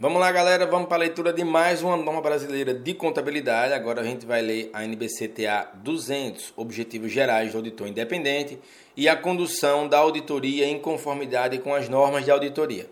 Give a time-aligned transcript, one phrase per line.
[0.00, 3.72] Vamos lá, galera, vamos para a leitura de mais uma norma brasileira de contabilidade.
[3.72, 8.60] Agora a gente vai ler a NBCTA 200, Objetivos Gerais do Auditor Independente
[8.96, 12.88] e a condução da auditoria em conformidade com as normas de auditoria.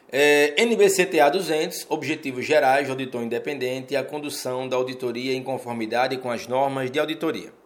[0.10, 6.18] É, NBCTA 200, Objetivos Gerais do Auditor Independente e a condução da auditoria em conformidade
[6.18, 7.59] com as normas de auditoria.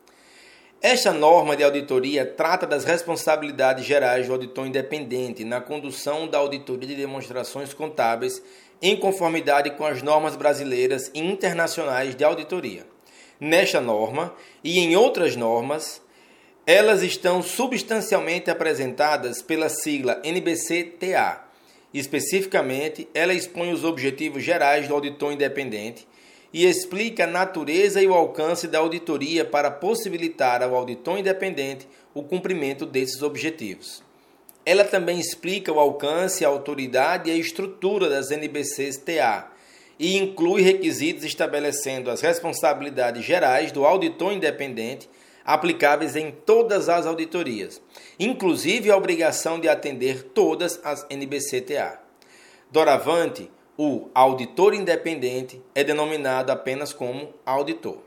[0.86, 6.90] Esta norma de auditoria trata das responsabilidades gerais do auditor independente na condução da auditoria
[6.90, 8.44] de demonstrações contábeis
[8.82, 12.86] em conformidade com as normas brasileiras e internacionais de auditoria.
[13.40, 16.02] Nesta norma e em outras normas,
[16.67, 21.45] elas estão substancialmente apresentadas pela sigla NBC-TA.
[21.94, 26.06] Especificamente, ela expõe os objetivos gerais do auditor independente
[26.54, 32.22] e explica a natureza e o alcance da auditoria para possibilitar ao auditor independente o
[32.22, 34.04] cumprimento desses objetivos.
[34.66, 39.52] Ela também explica o alcance, a autoridade e a estrutura das NBCs TA
[40.00, 45.09] e inclui requisitos estabelecendo as responsabilidades gerais do auditor independente
[45.46, 47.81] aplicáveis em todas as auditorias,
[48.18, 52.00] inclusive a obrigação de atender todas as NBC-TA.
[52.72, 57.97] Doravante, o auditor independente é denominado apenas como auditor.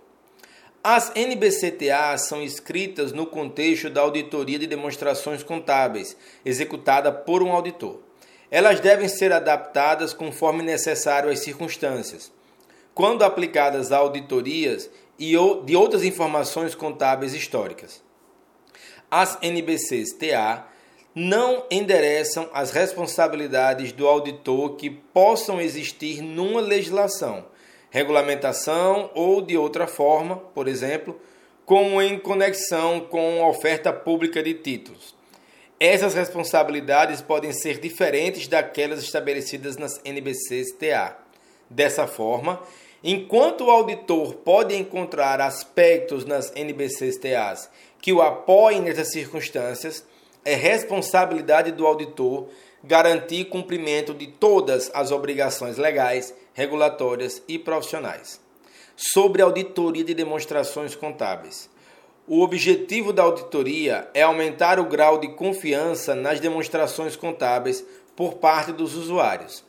[0.83, 7.99] As NBCTA são escritas no contexto da auditoria de demonstrações contábeis, executada por um auditor.
[8.51, 12.31] Elas devem ser adaptadas conforme necessário às circunstâncias.
[12.95, 15.33] Quando aplicadas a auditorias e
[15.65, 18.01] de outras informações contábeis históricas.
[19.11, 20.69] As NBCs TA
[21.17, 27.45] não endereçam as responsabilidades do auditor que possam existir numa legislação
[27.97, 31.19] regulamentação ou de outra forma, por exemplo,
[31.65, 35.15] como em conexão com a oferta pública de títulos.
[35.81, 41.17] Essas responsabilidades podem ser diferentes daquelas estabelecidas nas NBCs TA.
[41.71, 42.61] Dessa forma,
[43.03, 50.05] enquanto o auditor pode encontrar aspectos nas NBCs TAs que o apoiem nessas circunstâncias,
[50.47, 52.49] é responsabilidade do auditor
[52.85, 58.41] garantir cumprimento de todas as obrigações legais regulatórias e profissionais.
[58.97, 61.69] Sobre auditoria de demonstrações contábeis.
[62.29, 68.71] O objetivo da auditoria é aumentar o grau de confiança nas demonstrações contábeis por parte
[68.71, 69.65] dos usuários.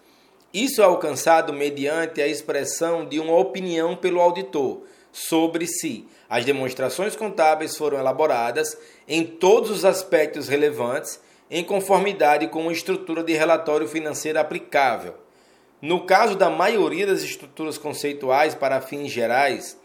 [0.54, 4.84] Isso é alcançado mediante a expressão de uma opinião pelo auditor
[5.18, 11.20] sobre se as demonstrações contábeis foram elaboradas em todos os aspectos relevantes
[11.50, 15.16] em conformidade com a estrutura de relatório financeiro aplicável
[15.82, 19.78] no caso da maioria das estruturas conceituais para fins gerais,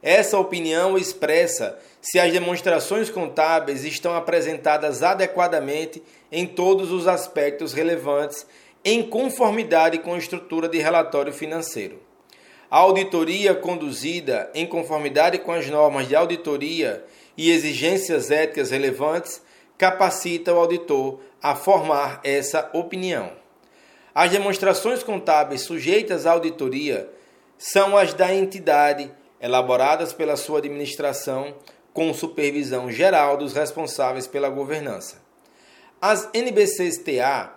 [0.00, 6.00] essa opinião expressa se as demonstrações contábeis estão apresentadas adequadamente
[6.30, 8.46] em todos os aspectos relevantes
[8.84, 12.00] em conformidade com a estrutura de relatório financeiro.
[12.72, 17.04] A auditoria conduzida em conformidade com as normas de auditoria
[17.36, 19.42] e exigências éticas relevantes
[19.76, 23.30] capacita o auditor a formar essa opinião.
[24.14, 27.10] As demonstrações contábeis sujeitas à auditoria
[27.58, 31.54] são as da entidade, elaboradas pela sua administração,
[31.92, 35.20] com supervisão geral dos responsáveis pela governança.
[36.00, 37.52] As NBCs-TA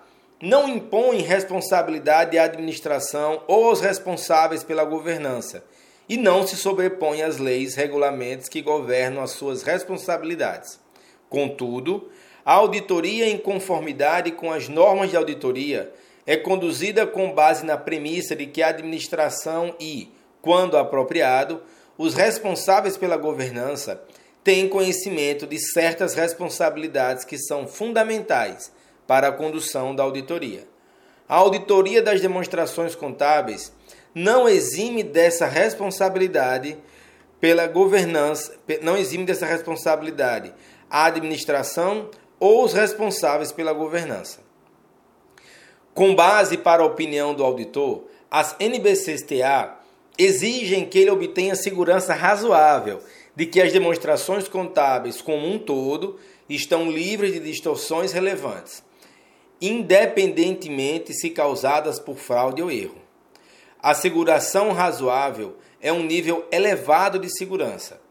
[0.46, 5.66] não impõem responsabilidade à administração ou aos responsáveis pela governança
[6.08, 10.80] e não se sobrepõem às leis, regulamentos que governam as suas responsabilidades.
[11.28, 12.12] Contudo,
[12.46, 15.92] a auditoria em conformidade com as normas de auditoria
[16.28, 20.12] é conduzida com base na premissa de que a administração e,
[20.44, 21.60] quando apropriado,
[21.98, 24.00] os responsáveis pela governança
[24.44, 28.75] têm conhecimento de certas responsabilidades que são fundamentais
[29.08, 30.68] para a condução da auditoria.
[31.28, 33.74] A auditoria das demonstrações contábeis
[34.14, 36.78] não exime dessa responsabilidade
[37.40, 40.54] pela governança, não exime dessa responsabilidade
[40.90, 42.10] a administração
[42.40, 44.40] ou os responsáveis pela governança.
[45.94, 49.80] Com base para a opinião do auditor, as NBCs-TA
[50.18, 53.02] exigem que ele obtenha segurança razoável
[53.36, 56.20] de que as demonstrações contábeis como um todo
[56.50, 58.84] estão livres de distorções relevantes,
[59.68, 62.98] independentemente se causadas por fraude ou erro.
[63.82, 68.02] A seguração razoável é um nível elevado de segurança.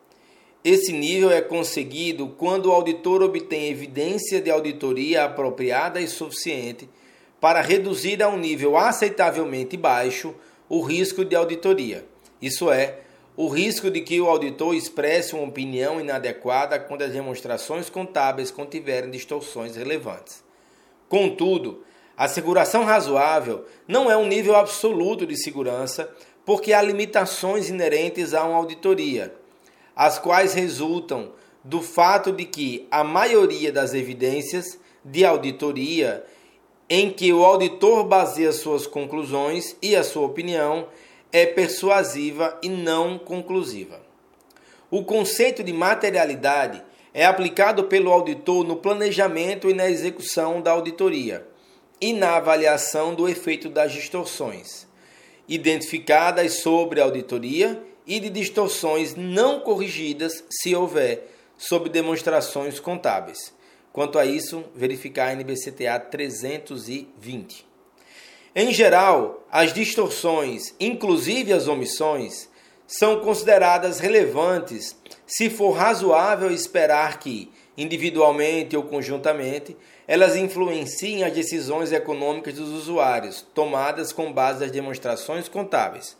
[0.64, 6.88] Esse nível é conseguido quando o auditor obtém evidência de auditoria apropriada e suficiente
[7.40, 10.34] para reduzir a um nível aceitavelmente baixo
[10.68, 12.06] o risco de auditoria.
[12.40, 13.00] Isso é,
[13.36, 19.10] o risco de que o auditor expresse uma opinião inadequada quando as demonstrações contábeis contiverem
[19.10, 20.43] distorções relevantes.
[21.14, 21.84] Contudo,
[22.16, 26.12] a seguração razoável não é um nível absoluto de segurança,
[26.44, 29.32] porque há limitações inerentes a uma auditoria,
[29.94, 31.30] as quais resultam
[31.62, 36.24] do fato de que a maioria das evidências de auditoria
[36.90, 40.88] em que o auditor baseia suas conclusões e a sua opinião
[41.30, 44.02] é persuasiva e não conclusiva.
[44.90, 46.82] O conceito de materialidade
[47.14, 51.46] é aplicado pelo auditor no planejamento e na execução da auditoria
[52.00, 54.92] e na avaliação do efeito das distorções
[55.48, 63.54] identificadas sobre a auditoria e de distorções não corrigidas, se houver, sob demonstrações contábeis.
[63.92, 67.66] Quanto a isso, verificar a NBCTA 320.
[68.54, 72.48] Em geral, as distorções, inclusive as omissões,
[72.86, 74.96] são consideradas relevantes
[75.26, 79.76] se for razoável esperar que, individualmente ou conjuntamente,
[80.06, 86.16] elas influenciem as decisões econômicas dos usuários, tomadas com base nas demonstrações contábeis.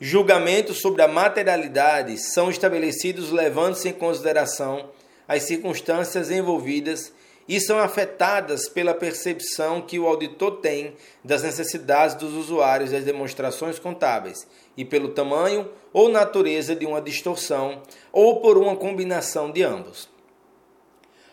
[0.00, 4.88] Julgamentos sobre a materialidade são estabelecidos levando-se em consideração
[5.26, 7.12] as circunstâncias envolvidas
[7.48, 10.94] e são afetadas pela percepção que o auditor tem
[11.24, 14.46] das necessidades dos usuários das demonstrações contábeis
[14.76, 17.82] e pelo tamanho ou natureza de uma distorção
[18.12, 20.08] ou por uma combinação de ambos.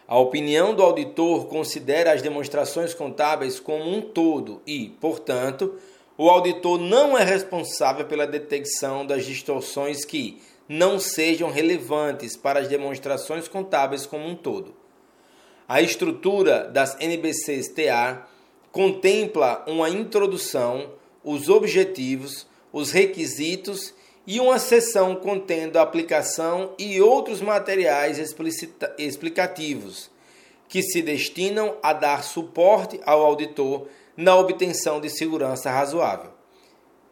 [0.08, 5.76] A opinião do auditor considera as demonstrações contábeis como um todo e, portanto,
[6.18, 12.68] o auditor não é responsável pela detecção das distorções que não sejam relevantes para as
[12.68, 14.76] demonstrações contábeis como um todo.
[15.68, 18.28] A estrutura das NBCs-TA
[18.72, 20.92] contempla uma introdução,
[21.24, 23.94] os objetivos, os requisitos
[24.26, 28.20] e uma seção contendo a aplicação e outros materiais
[28.98, 30.10] explicativos
[30.68, 36.32] que se destinam a dar suporte ao auditor na obtenção de segurança razoável.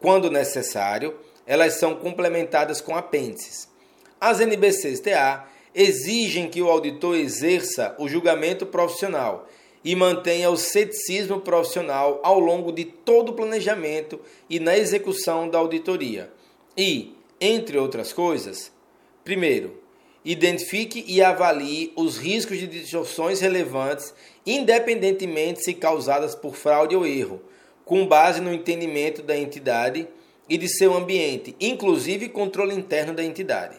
[0.00, 3.68] Quando necessário, elas são complementadas com apêndices.
[4.20, 5.44] As NBCs-TA
[5.74, 9.48] exigem que o auditor exerça o julgamento profissional
[9.84, 15.58] e mantenha o ceticismo profissional ao longo de todo o planejamento e na execução da
[15.58, 16.30] auditoria
[16.76, 18.72] e, entre outras coisas,
[19.24, 19.82] primeiro,
[20.24, 24.14] identifique e avalie os riscos de distorções relevantes,
[24.46, 27.40] independentemente se causadas por fraude ou erro,
[27.84, 30.06] com base no entendimento da entidade
[30.48, 33.76] e de seu ambiente, inclusive controle interno da entidade.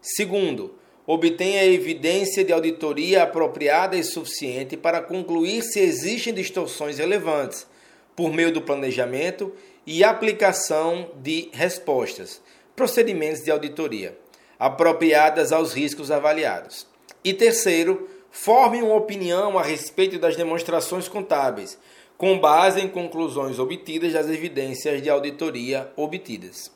[0.00, 0.74] Segundo,
[1.12, 7.66] obtenha evidência de auditoria apropriada e suficiente para concluir se existem distorções relevantes,
[8.14, 9.52] por meio do planejamento
[9.84, 12.40] e aplicação de respostas,
[12.76, 14.16] procedimentos de auditoria,
[14.56, 16.86] apropriadas aos riscos avaliados.
[17.24, 21.76] E terceiro, forme uma opinião a respeito das demonstrações contábeis,
[22.16, 26.70] com base em conclusões obtidas das evidências de auditoria obtidas.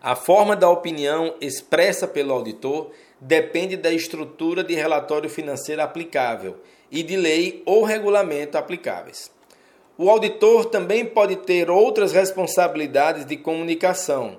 [0.00, 6.56] A forma da opinião expressa pelo auditor depende da estrutura de relatório financeiro aplicável
[6.90, 9.30] e de lei ou regulamento aplicáveis.
[9.96, 14.38] O auditor também pode ter outras responsabilidades de comunicação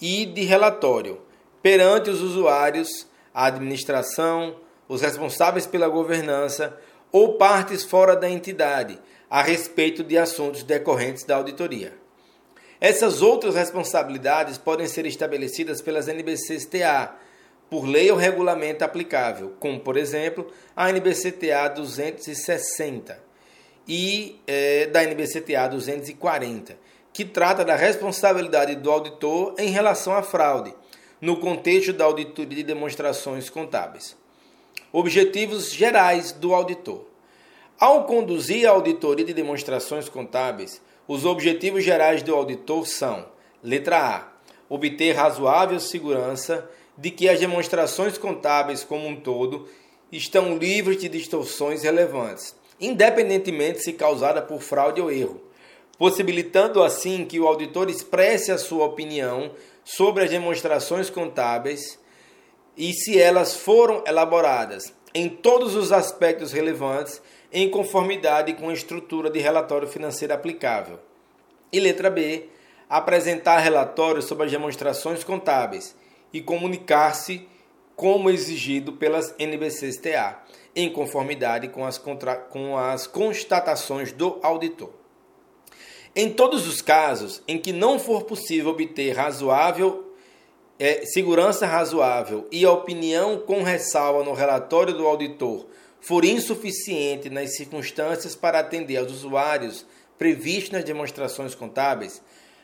[0.00, 1.20] e de relatório
[1.62, 4.56] perante os usuários, a administração,
[4.88, 6.78] os responsáveis pela governança
[7.12, 8.98] ou partes fora da entidade
[9.28, 12.05] a respeito de assuntos decorrentes da auditoria.
[12.80, 17.16] Essas outras responsabilidades podem ser estabelecidas pelas NBCs-TA,
[17.70, 23.18] por lei ou regulamento aplicável, como, por exemplo, a NBC-TA 260
[23.88, 26.78] e é, da NBCTA 240,
[27.12, 30.74] que trata da responsabilidade do auditor em relação à fraude,
[31.20, 34.16] no contexto da auditoria de demonstrações contábeis.
[34.92, 37.04] Objetivos gerais do auditor.
[37.78, 43.26] Ao conduzir a auditoria de demonstrações contábeis, os objetivos gerais do auditor são:
[43.62, 44.28] letra A,
[44.68, 49.68] obter razoável segurança de que as demonstrações contábeis como um todo
[50.10, 55.40] estão livres de distorções relevantes independentemente se causada por fraude ou erro,
[55.98, 59.52] possibilitando assim que o auditor expresse a sua opinião
[59.84, 61.98] sobre as demonstrações contábeis
[62.76, 67.22] e se elas foram elaboradas em todos os aspectos relevantes
[67.52, 70.98] em conformidade com a estrutura de relatório financeiro aplicável.
[71.72, 72.48] E letra B,
[72.88, 75.96] apresentar relatórios sobre as demonstrações contábeis
[76.32, 77.48] e comunicar-se
[77.94, 80.42] como exigido pelas NBCs-TA,
[80.74, 82.36] em conformidade com as, contra...
[82.36, 84.90] com as constatações do auditor.
[86.14, 90.06] Em todos os casos em que não for possível obter razoável
[90.78, 95.66] é, segurança razoável e opinião com ressalva no relatório do auditor
[96.06, 99.84] for insuficiente nas circunstâncias para atender aos usuários
[100.16, 102.22] previstos nas demonstrações contábeis,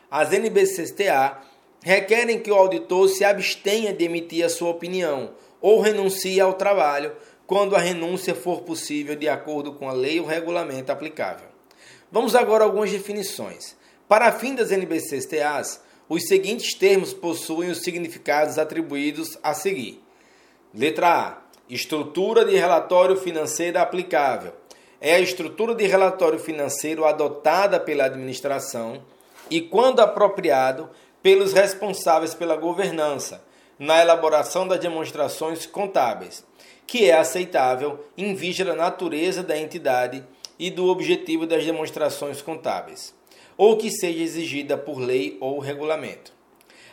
[0.08, 1.42] as NBCTA
[1.82, 7.16] requerem que o auditor se abstenha de emitir a sua opinião ou renuncie ao trabalho
[7.44, 11.48] quando a renúncia for possível de acordo com a lei ou regulamento aplicável.
[12.12, 13.76] Vamos agora a algumas definições.
[14.06, 20.00] Para fim das NBCTAs, os seguintes termos possuem os significados atribuídos a seguir.
[20.72, 21.41] Letra A.
[21.72, 24.52] Estrutura de relatório financeiro aplicável.
[25.00, 29.02] É a estrutura de relatório financeiro adotada pela administração
[29.50, 30.90] e, quando apropriado,
[31.22, 33.42] pelos responsáveis pela governança,
[33.78, 36.44] na elaboração das demonstrações contábeis,
[36.86, 40.22] que é aceitável em vista da natureza da entidade
[40.58, 43.14] e do objetivo das demonstrações contábeis
[43.56, 46.34] ou que seja exigida por lei ou regulamento.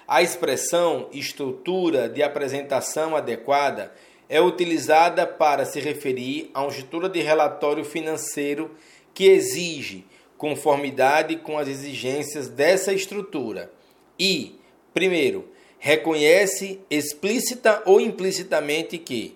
[0.07, 3.91] A expressão estrutura de apresentação adequada
[4.29, 8.71] é utilizada para se referir a estrutura de relatório financeiro
[9.13, 10.05] que exige
[10.37, 13.71] conformidade com as exigências dessa estrutura
[14.17, 14.55] e,
[14.93, 19.35] primeiro, reconhece explícita ou implicitamente que,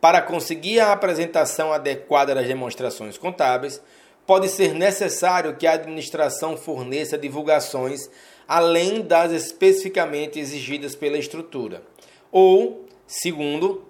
[0.00, 3.80] para conseguir a apresentação adequada das demonstrações contábeis,
[4.26, 8.10] pode ser necessário que a administração forneça divulgações
[8.48, 11.82] além das especificamente exigidas pela estrutura.
[12.30, 13.86] Ou, segundo,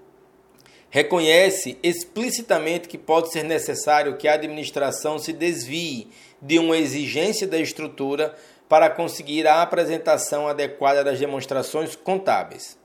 [0.93, 6.09] reconhece explicitamente que pode ser necessário que a administração se desvie
[6.41, 8.37] de uma exigência da estrutura
[8.69, 12.77] para conseguir a apresentação adequada das demonstrações contábeis.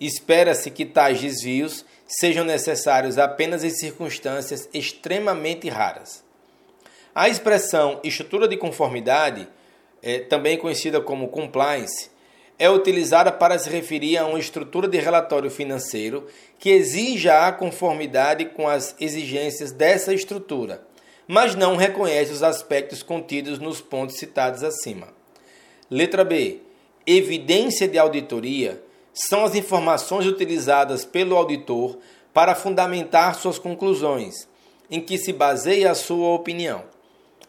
[0.00, 6.24] Espera-se que tais desvios sejam necessários apenas em circunstâncias extremamente raras.
[7.14, 9.46] A expressão estrutura de conformidade,
[10.02, 12.08] é, também conhecida como compliance,
[12.58, 16.26] é utilizada para se referir a uma estrutura de relatório financeiro
[16.64, 20.82] que exija a conformidade com as exigências dessa estrutura,
[21.28, 25.08] mas não reconhece os aspectos contidos nos pontos citados acima.
[25.90, 26.62] Letra B.
[27.06, 31.98] Evidência de auditoria são as informações utilizadas pelo auditor
[32.32, 34.48] para fundamentar suas conclusões,
[34.90, 36.82] em que se baseia a sua opinião.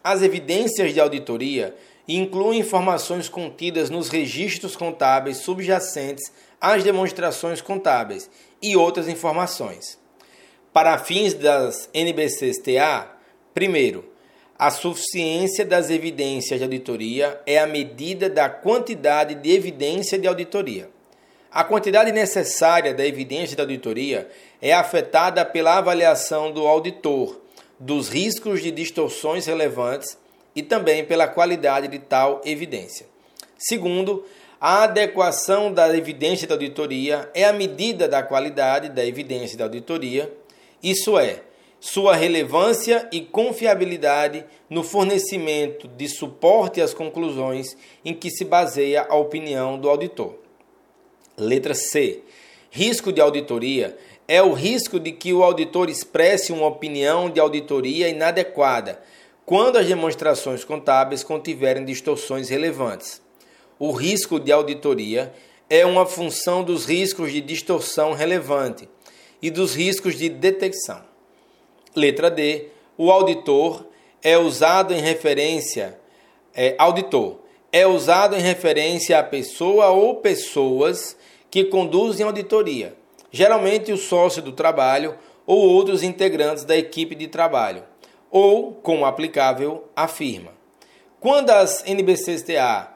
[0.04, 1.74] As evidências de auditoria
[2.06, 6.30] incluem informações contidas nos registros contábeis subjacentes
[6.60, 8.28] às demonstrações contábeis
[8.62, 9.98] e outras informações.
[10.72, 13.10] Para fins das NBCs-TA,
[13.54, 14.04] primeiro,
[14.58, 20.88] a suficiência das evidências de auditoria é a medida da quantidade de evidência de auditoria.
[21.50, 24.28] A quantidade necessária da evidência de auditoria
[24.60, 27.40] é afetada pela avaliação do auditor
[27.78, 30.18] dos riscos de distorções relevantes
[30.54, 33.06] e também pela qualidade de tal evidência.
[33.58, 34.24] Segundo,
[34.60, 40.32] a adequação da evidência da auditoria é a medida da qualidade da evidência da auditoria,
[40.82, 41.42] isso é,
[41.78, 49.14] sua relevância e confiabilidade no fornecimento de suporte às conclusões em que se baseia a
[49.14, 50.34] opinião do auditor.
[51.36, 52.22] Letra C.
[52.70, 53.96] Risco de auditoria
[54.26, 59.00] é o risco de que o auditor expresse uma opinião de auditoria inadequada
[59.44, 63.22] quando as demonstrações contábeis contiverem distorções relevantes.
[63.78, 65.32] O risco de auditoria
[65.68, 68.88] é uma função dos riscos de distorção relevante
[69.42, 71.02] e dos riscos de detecção.
[71.94, 72.68] Letra D.
[72.96, 73.86] O auditor
[74.22, 75.98] é usado em referência
[76.54, 77.36] é, auditor
[77.70, 81.16] é usado em referência a pessoa ou pessoas
[81.50, 82.96] que conduzem auditoria
[83.36, 85.14] geralmente o sócio do trabalho
[85.46, 87.84] ou outros integrantes da equipe de trabalho,
[88.30, 90.52] ou, como aplicável, a firma.
[91.20, 92.88] Quando as NBCTA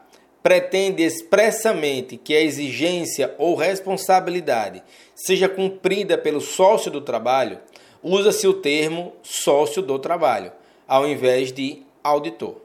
[0.43, 4.83] pretende expressamente que a exigência ou responsabilidade
[5.15, 7.61] seja cumprida pelo sócio do trabalho,
[8.03, 10.53] usa-se o termo sócio do trabalho,
[10.89, 12.57] ao invés de auditor.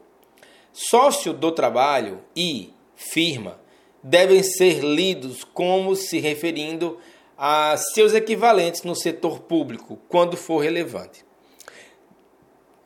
[0.71, 3.59] Sócio do trabalho e firma
[4.01, 6.97] devem ser lidos como se referindo
[7.37, 11.25] a seus equivalentes no setor público, quando for relevante.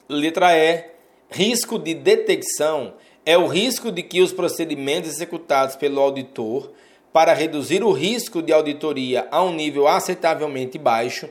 [0.08, 0.86] Letra E.
[1.30, 2.96] Risco de detecção
[3.30, 6.72] é o risco de que os procedimentos executados pelo auditor
[7.14, 11.30] para reduzir o risco de auditoria a um nível aceitavelmente baixo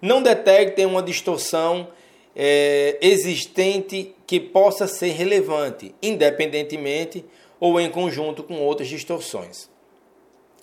[0.00, 1.88] não detectem uma distorção
[2.36, 7.24] é, existente que possa ser relevante, independentemente
[7.58, 9.68] ou em conjunto com outras distorções.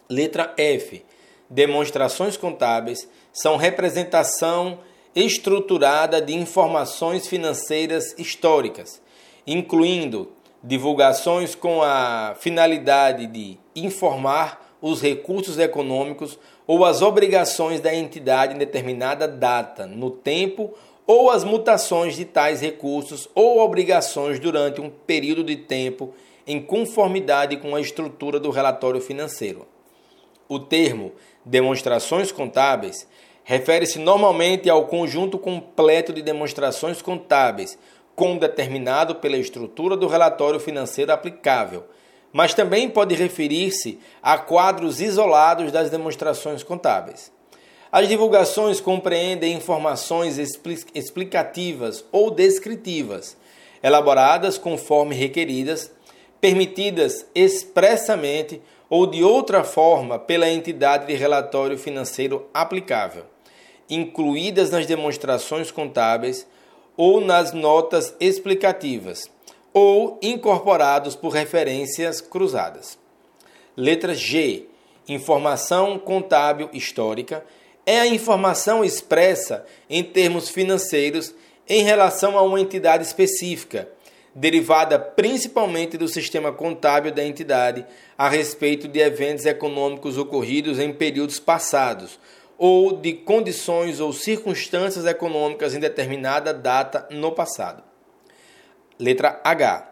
[0.10, 1.04] Letra F.
[1.50, 4.80] Demonstrações contábeis são representação
[5.14, 9.02] estruturada de informações financeiras históricas,
[9.46, 16.38] incluindo divulgações com a finalidade de informar os recursos econômicos
[16.68, 20.74] ou as obrigações da entidade em determinada data, no tempo,
[21.08, 26.14] ou as mutações de tais recursos ou obrigações durante um período de tempo
[26.46, 29.66] em conformidade com a estrutura do relatório financeiro.
[30.48, 31.12] O termo
[31.44, 33.08] demonstrações contábeis
[33.44, 37.80] refere-se normalmente ao conjunto completo de demonstrações contábeis,
[38.20, 41.86] com determinado pela estrutura do relatório financeiro aplicável,
[42.34, 47.32] mas também pode referir-se a quadros isolados das demonstrações contábeis.
[47.90, 53.38] As divulgações compreendem informações explicativas ou descritivas,
[53.82, 55.90] elaboradas conforme requeridas,
[56.42, 63.24] permitidas expressamente ou de outra forma pela entidade de relatório financeiro aplicável
[63.90, 66.46] incluídas nas demonstrações contábeis
[67.02, 69.32] ou nas notas explicativas,
[69.72, 73.00] ou incorporados por referências cruzadas.
[73.78, 74.66] Letra G.
[75.08, 77.46] Informação contábil histórica
[77.86, 81.34] é a informação expressa em termos financeiros
[81.70, 83.88] em relação a uma entidade específica,
[84.36, 87.86] derivada principalmente do sistema contábil da entidade
[88.18, 92.20] a respeito de eventos econômicos ocorridos em períodos passados,
[92.60, 97.82] ou de condições ou circunstâncias econômicas em determinada data no passado.
[99.00, 99.90] Letra H.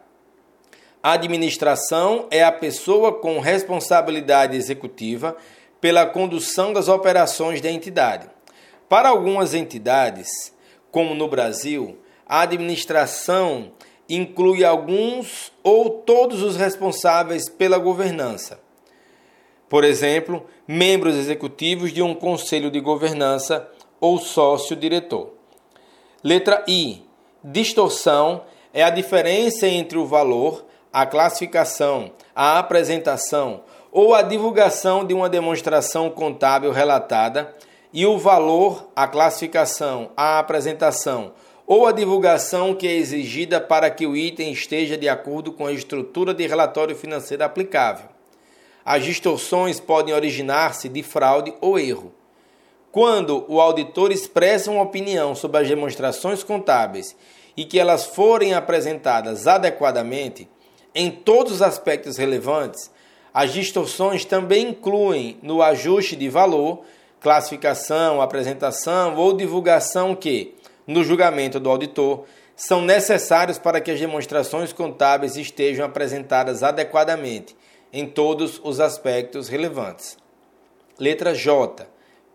[1.01, 5.37] Administração é a pessoa com responsabilidade executiva
[5.79, 8.29] pela condução das operações da entidade.
[8.89, 10.27] Para algumas entidades,
[10.91, 13.71] como no Brasil, a administração
[14.09, 18.59] inclui alguns ou todos os responsáveis pela governança.
[19.69, 23.69] Por exemplo, membros executivos de um conselho de governança
[23.99, 25.33] ou sócio-diretor.
[26.23, 27.03] Letra I.
[27.43, 35.13] Distorção é a diferença entre o valor, a classificação, a apresentação ou a divulgação de
[35.13, 37.55] uma demonstração contábil relatada
[37.93, 41.33] e o valor, a classificação, a apresentação
[41.65, 45.71] ou a divulgação que é exigida para que o item esteja de acordo com a
[45.71, 48.16] estrutura de relatório financeiro aplicável.
[48.89, 52.13] As distorções podem originar-se de fraude ou erro.
[52.89, 57.13] Quando o auditor expressa uma opinião sobre as demonstrações contábeis
[57.57, 60.47] e que elas forem apresentadas adequadamente,
[60.95, 62.89] em todos os aspectos relevantes,
[63.33, 66.85] as distorções também incluem no ajuste de valor,
[67.19, 70.55] classificação, apresentação ou divulgação que,
[70.87, 72.23] no julgamento do auditor,
[72.55, 77.53] são necessários para que as demonstrações contábeis estejam apresentadas adequadamente
[77.91, 80.17] em todos os aspectos relevantes.
[80.99, 81.87] Letra J.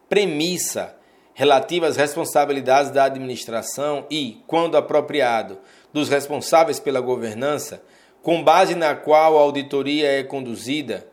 [0.09, 0.97] Premissa
[1.35, 5.59] relativa às responsabilidades da administração e, quando apropriado,
[5.93, 7.83] dos responsáveis pela governança,
[8.23, 11.07] com base na qual a auditoria é conduzida,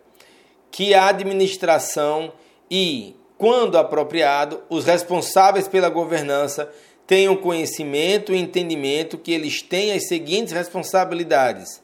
[0.70, 2.32] que a administração
[2.70, 6.72] e, quando apropriado, os responsáveis pela governança
[7.08, 11.82] tenham conhecimento e entendimento que eles têm as seguintes responsabilidades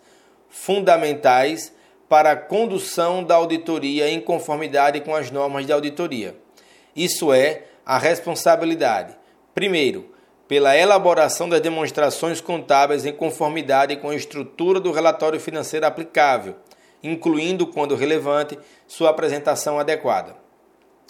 [0.49, 1.73] fundamentais
[2.07, 6.35] para a condução da auditoria em conformidade com as normas de auditoria.
[6.95, 9.15] Isso é a responsabilidade,
[9.53, 10.09] primeiro,
[10.47, 16.55] pela elaboração das demonstrações contábeis em conformidade com a estrutura do relatório financeiro aplicável,
[17.01, 20.35] incluindo, quando relevante, sua apresentação adequada.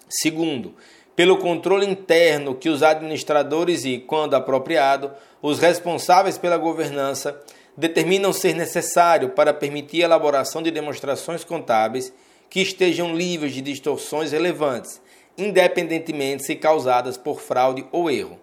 [0.09, 0.75] Segundo,
[1.15, 7.41] pelo controle interno que os administradores e, quando apropriado, os responsáveis pela governança
[7.77, 12.13] determinam ser necessário para permitir a elaboração de demonstrações contábeis
[12.49, 15.01] que estejam livres de distorções relevantes,
[15.37, 18.39] independentemente se causadas por fraude ou erro.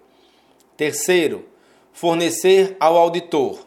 [0.76, 1.46] Terceiro,
[1.92, 3.66] fornecer ao auditor.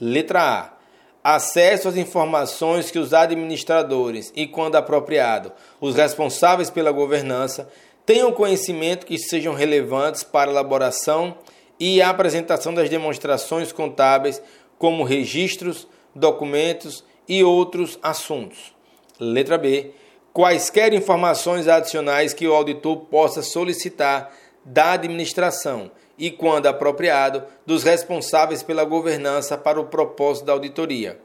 [0.00, 0.74] Letra A.
[1.22, 7.68] Acesso às informações que os administradores e, quando apropriado, os responsáveis pela governança
[8.04, 11.38] tenham conhecimento que sejam relevantes para a elaboração
[11.80, 14.42] e apresentação das demonstrações contábeis
[14.84, 18.74] como registros, documentos e outros assuntos.
[19.18, 19.92] Letra B.
[20.30, 24.30] Quaisquer informações adicionais que o auditor possa solicitar
[24.62, 31.18] da administração e, quando apropriado, dos responsáveis pela governança para o propósito da auditoria.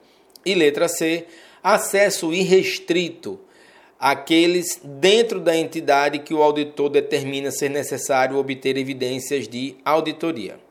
[0.45, 1.25] E letra C.
[1.61, 3.41] Acesso irrestrito
[3.99, 10.61] àqueles dentro da entidade que o auditor determina ser necessário obter evidências de auditoria.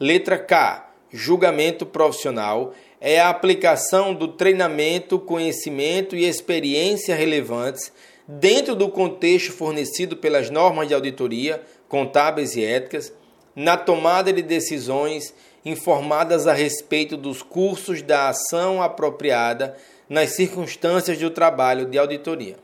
[0.00, 7.92] Letra K julgamento profissional é a aplicação do treinamento, conhecimento e experiência relevantes
[8.26, 13.12] dentro do contexto fornecido pelas normas de auditoria, contábeis e éticas,
[13.54, 15.32] na tomada de decisões
[15.64, 19.76] informadas a respeito dos cursos da ação apropriada
[20.08, 22.56] nas circunstâncias do trabalho de auditoria.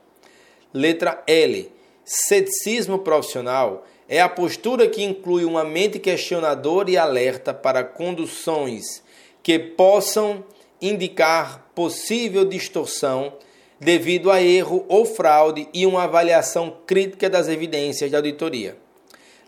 [0.74, 1.70] Letra L.
[2.04, 9.04] Ceticismo profissional é a postura que inclui uma mente questionadora e alerta para conduções
[9.40, 10.44] que possam
[10.82, 13.32] indicar possível distorção
[13.78, 18.76] devido a erro ou fraude e uma avaliação crítica das evidências de auditoria.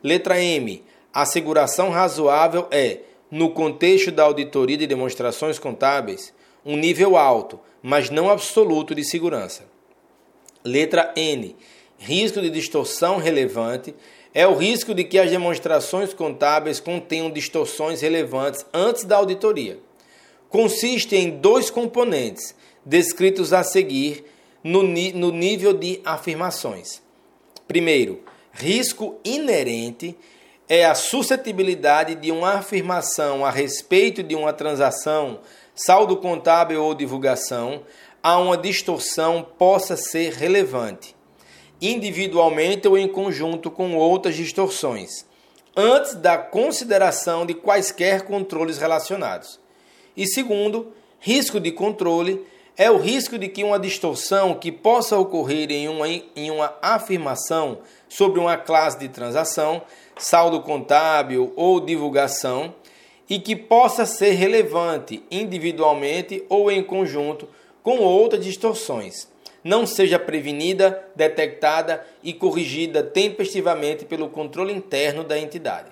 [0.01, 0.85] Letra M.
[1.13, 6.33] Asseguração razoável é, no contexto da auditoria de demonstrações contábeis,
[6.65, 9.65] um nível alto, mas não absoluto de segurança.
[10.65, 11.57] Letra N.
[11.99, 13.95] Risco de distorção relevante
[14.35, 19.79] é o risco de que as demonstrações contábeis contenham distorções relevantes antes da auditoria.
[20.49, 24.25] Consiste em dois componentes, descritos a seguir
[24.63, 27.03] no, no nível de afirmações.
[27.67, 28.21] Primeiro,
[28.53, 30.17] risco inerente
[30.69, 35.41] é a suscetibilidade de uma afirmação a respeito de uma transação,
[35.75, 37.83] saldo contábil ou divulgação,
[38.23, 41.15] a uma distorção possa ser relevante,
[41.83, 45.27] individualmente ou em conjunto com outras distorções,
[45.77, 49.59] antes da consideração de quaisquer controles relacionados.
[50.17, 55.71] E segundo, risco de controle é o risco de que uma distorção que possa ocorrer
[55.73, 59.83] em uma, em uma afirmação sobre uma classe de transação,
[60.17, 62.75] saldo contábil ou divulgação,
[63.29, 67.49] e que possa ser relevante individualmente ou em conjunto
[67.83, 69.32] com outras distorções,
[69.63, 75.91] não seja prevenida, detectada e corrigida tempestivamente pelo controle interno da entidade.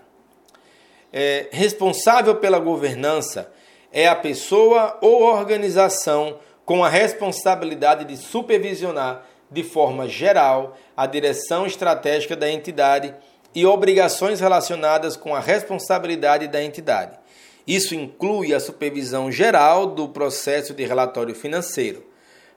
[1.12, 3.52] É, responsável pela governança
[3.92, 11.66] é a pessoa ou organização com a responsabilidade de supervisionar de forma geral a direção
[11.66, 13.14] estratégica da entidade
[13.52, 17.18] e obrigações relacionadas com a responsabilidade da entidade.
[17.66, 22.04] Isso inclui a supervisão geral do processo de relatório financeiro.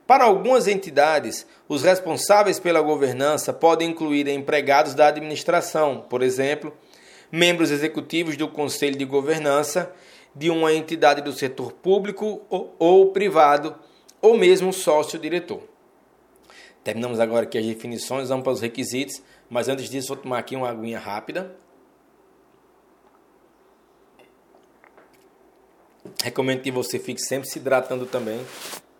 [0.06, 6.74] Para algumas entidades, os responsáveis pela governança podem incluir empregados da administração, por exemplo,
[7.32, 9.94] membros executivos do conselho de governança
[10.36, 13.76] de uma entidade do setor público ou privado
[14.22, 15.62] ou mesmo sócio-diretor.
[16.84, 20.56] Terminamos agora aqui as definições, vamos para os requisitos, mas antes disso vou tomar aqui
[20.56, 21.56] uma aguinha rápida.
[26.22, 28.46] Recomendo que você fique sempre se hidratando também,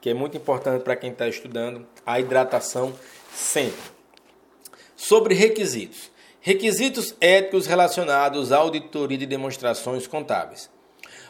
[0.04, 2.94] que é muito importante para quem está estudando, a hidratação
[3.34, 3.80] sempre.
[4.98, 6.12] Sobre requisitos.
[6.42, 10.70] Requisitos éticos relacionados à auditoria de demonstrações contábeis.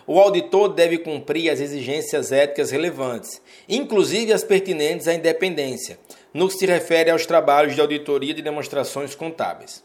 [0.08, 6.00] O auditor deve cumprir as exigências éticas relevantes, inclusive as pertinentes à independência,
[6.34, 9.84] no que se refere aos trabalhos de auditoria de demonstrações contábeis.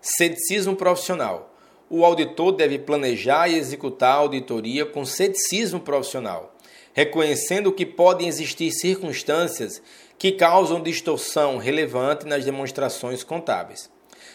[0.00, 1.54] Ceticismo profissional.
[1.90, 6.53] O auditor deve planejar e executar a auditoria com ceticismo profissional,
[6.94, 9.82] reconhecendo que podem existir circunstâncias
[10.16, 13.90] que causam distorção relevante nas demonstrações contábeis.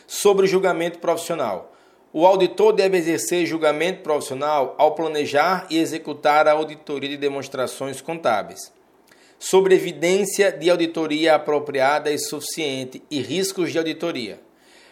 [0.06, 1.74] Sobre o julgamento profissional.
[2.12, 8.74] O auditor deve exercer julgamento profissional ao planejar e executar a auditoria de demonstrações contábeis.
[9.38, 14.49] Sobre evidência de auditoria apropriada e suficiente e riscos de auditoria.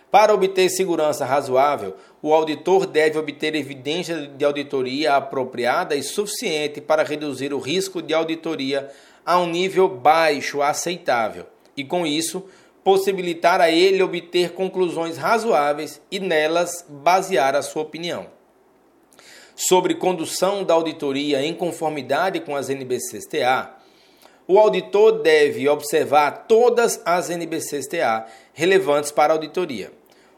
[0.10, 7.04] Para obter segurança razoável, o auditor deve obter evidência de auditoria apropriada e suficiente para
[7.04, 8.90] reduzir o risco de auditoria
[9.26, 12.46] a um nível baixo aceitável e, com isso,
[12.84, 18.28] possibilitar a ele obter conclusões razoáveis e nelas basear a sua opinião.
[19.58, 23.76] Sobre condução da auditoria em conformidade com as NBCSTA,
[24.48, 29.97] o auditor deve observar todas as NBCSTA relevantes para a auditoria.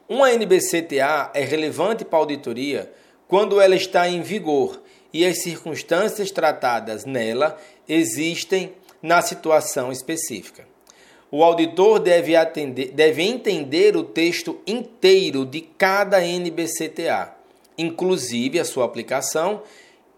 [0.10, 2.92] Uma NBCTA é relevante para a auditoria
[3.28, 4.82] quando ela está em vigor
[5.14, 7.56] e as circunstâncias tratadas nela
[7.88, 10.68] existem na situação específica.
[11.30, 17.32] O auditor deve, atender, deve entender o texto inteiro de cada NBCTA,
[17.78, 19.62] inclusive a sua aplicação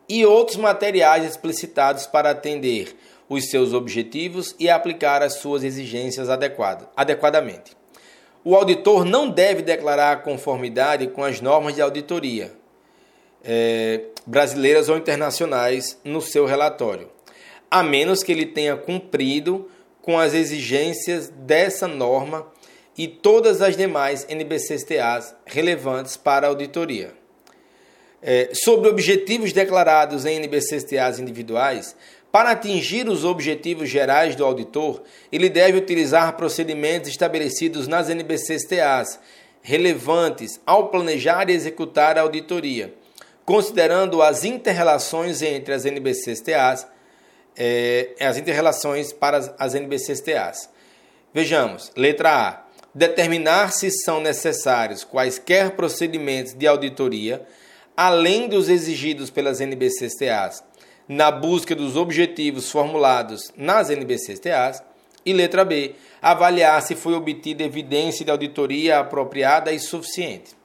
[0.07, 2.95] e outros materiais explicitados para atender
[3.27, 7.80] os seus objetivos e aplicar as suas exigências adequado, adequadamente.
[8.43, 12.51] O auditor não deve declarar conformidade com as normas de auditoria
[13.43, 17.09] é, brasileiras ou internacionais no seu relatório,
[17.69, 19.69] a menos que ele tenha cumprido
[20.01, 22.47] com as exigências dessa norma
[22.97, 27.13] e todas as demais NBCSTAs relevantes para a auditoria.
[28.21, 31.95] é, sobre objetivos declarados em NBCTAs individuais,
[32.31, 39.19] para atingir os objetivos gerais do auditor, ele deve utilizar procedimentos estabelecidos nas NBCTAs
[39.61, 42.93] relevantes ao planejar e executar a auditoria,
[43.45, 46.87] considerando as interrelações entre as NBCTAs,
[47.57, 50.69] é, as interrelações para as NBCTAs.
[51.33, 52.65] Vejamos, letra A.
[52.93, 57.41] Determinar se são necessários quaisquer procedimentos de auditoria,
[57.95, 60.61] além dos exigidos pelas NBCTAs,
[61.11, 64.81] na busca dos objetivos formulados nas NBCTAs.
[65.25, 65.93] E letra B.
[66.21, 70.55] Avaliar se foi obtida evidência de auditoria apropriada e suficiente.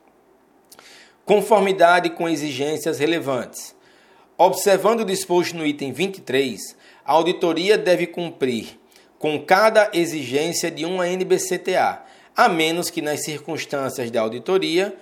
[1.24, 3.74] Conformidade com exigências relevantes.
[4.38, 8.78] Observando o disposto no item 23, a auditoria deve cumprir
[9.18, 12.02] com cada exigência de uma NBCTA,
[12.36, 14.94] a menos que nas circunstâncias da auditoria,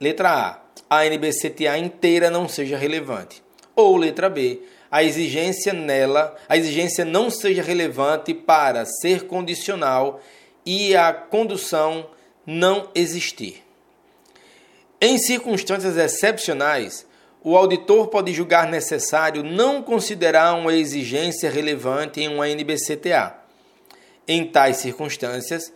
[0.00, 3.42] letra A, a NBCTA inteira não seja relevante,
[3.74, 10.20] ou letra B, a exigência nela, a exigência não seja relevante para ser condicional
[10.66, 12.06] e a condução
[12.46, 13.62] não existir.
[15.00, 17.06] Em circunstâncias excepcionais,
[17.42, 23.34] o auditor pode julgar necessário não considerar uma exigência relevante em uma NBCTA.
[24.28, 25.72] Em tais circunstâncias,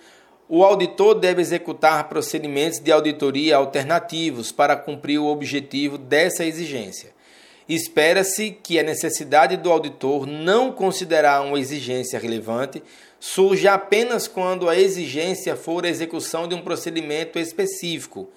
[0.46, 7.14] o auditor deve executar procedimentos de auditoria alternativos para cumprir o objetivo dessa exigência.
[7.68, 12.82] Espera-se que a necessidade do auditor não considerar uma exigência relevante
[13.18, 18.28] surja apenas quando a exigência for a execução de um procedimento específico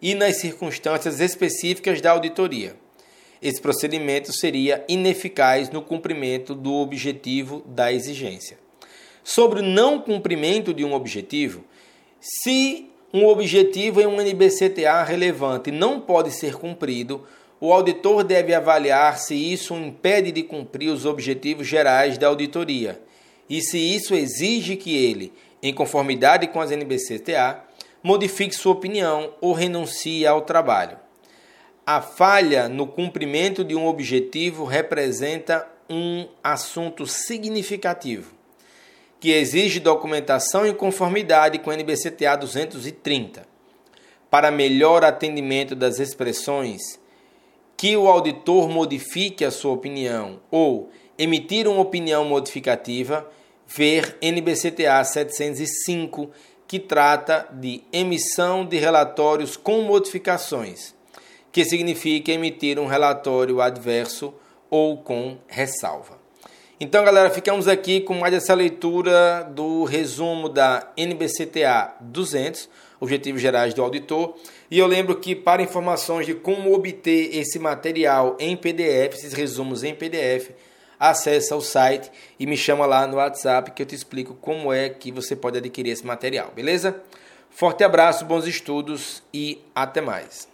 [0.00, 2.74] e nas circunstâncias específicas da auditoria.
[3.42, 8.58] Esse procedimento seria ineficaz no cumprimento do objetivo da exigência.
[9.22, 11.64] Sobre o não cumprimento de um objetivo,
[12.18, 17.26] se um objetivo em um NBCTA relevante não pode ser cumprido,
[17.60, 23.00] o auditor deve avaliar se isso impede de cumprir os objetivos gerais da auditoria
[23.50, 27.64] e se isso exige que ele, em conformidade com as NBCTA,
[28.00, 30.96] modifique sua opinião ou renuncie ao trabalho.
[31.84, 38.32] A falha no cumprimento de um objetivo representa um assunto significativo,
[39.18, 43.44] que exige documentação em conformidade com a NBCTA 230.
[44.30, 46.99] Para melhor atendimento das expressões,
[47.80, 53.26] que o auditor modifique a sua opinião ou emitir uma opinião modificativa,
[53.66, 56.28] ver NBCTA 705
[56.68, 60.94] que trata de emissão de relatórios com modificações,
[61.50, 64.34] que significa emitir um relatório adverso
[64.68, 66.18] ou com ressalva.
[66.78, 72.68] Então, galera, ficamos aqui com mais essa leitura do resumo da NBCTA 200,
[73.00, 74.34] Objetivos Gerais do Auditor.
[74.70, 79.82] E eu lembro que para informações de como obter esse material em PDF, esses resumos
[79.82, 80.50] em PDF,
[80.98, 84.88] acessa o site e me chama lá no WhatsApp que eu te explico como é
[84.90, 87.02] que você pode adquirir esse material, beleza?
[87.50, 90.49] Forte abraço, bons estudos e até mais.